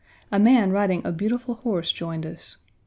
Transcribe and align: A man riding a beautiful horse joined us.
A 0.31 0.39
man 0.39 0.71
riding 0.71 1.05
a 1.05 1.11
beautiful 1.11 1.53
horse 1.53 1.93
joined 1.93 2.25
us. 2.25 2.57